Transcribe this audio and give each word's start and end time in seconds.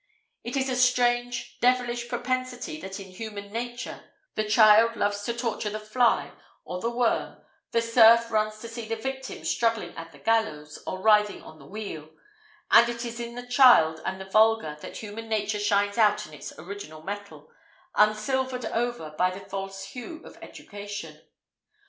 It 0.43 0.57
is 0.57 0.67
a 0.67 0.75
strange, 0.75 1.59
devilish 1.59 2.09
propensity 2.09 2.81
that 2.81 2.99
in 2.99 3.09
human 3.11 3.51
nature: 3.53 4.05
the 4.33 4.49
child 4.49 4.95
loves 4.95 5.21
to 5.25 5.33
torture 5.37 5.69
the 5.69 5.79
fly 5.79 6.31
or 6.65 6.81
the 6.81 6.89
worm, 6.89 7.37
the 7.71 7.83
serf 7.83 8.31
runs 8.31 8.57
to 8.61 8.67
see 8.67 8.87
the 8.87 8.95
victim 8.95 9.45
struggling 9.45 9.95
at 9.95 10.11
the 10.11 10.17
gallows, 10.17 10.79
or 10.87 11.03
writhing 11.03 11.43
on 11.43 11.59
the 11.59 11.67
wheel; 11.67 12.09
and 12.71 12.89
it 12.89 13.05
is 13.05 13.19
in 13.19 13.35
the 13.35 13.45
child 13.45 14.01
and 14.03 14.19
the 14.19 14.25
vulgar 14.25 14.75
that 14.81 14.97
human 14.97 15.29
nature 15.29 15.59
shines 15.59 15.99
out 15.99 16.25
in 16.25 16.33
its 16.33 16.51
original 16.57 17.03
metal, 17.03 17.51
unsilvered 17.95 18.65
over 18.65 19.11
by 19.19 19.29
the 19.29 19.47
false 19.51 19.83
hue 19.89 20.23
of 20.25 20.35
education. 20.41 21.21